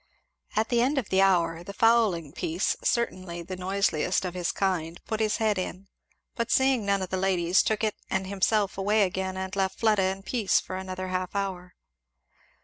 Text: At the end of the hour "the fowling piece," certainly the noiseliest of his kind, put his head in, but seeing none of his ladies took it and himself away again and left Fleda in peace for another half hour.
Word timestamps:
At 0.55 0.69
the 0.69 0.81
end 0.81 0.97
of 0.97 1.09
the 1.09 1.21
hour 1.21 1.63
"the 1.63 1.75
fowling 1.75 2.31
piece," 2.31 2.75
certainly 2.83 3.43
the 3.43 3.55
noiseliest 3.55 4.25
of 4.25 4.33
his 4.33 4.51
kind, 4.51 4.99
put 5.05 5.19
his 5.19 5.37
head 5.37 5.59
in, 5.59 5.89
but 6.35 6.49
seeing 6.49 6.87
none 6.87 7.03
of 7.03 7.11
his 7.11 7.19
ladies 7.19 7.61
took 7.61 7.83
it 7.83 7.93
and 8.09 8.25
himself 8.25 8.79
away 8.79 9.03
again 9.03 9.37
and 9.37 9.55
left 9.55 9.77
Fleda 9.79 10.05
in 10.05 10.23
peace 10.23 10.59
for 10.59 10.75
another 10.75 11.09
half 11.09 11.35
hour. 11.35 11.75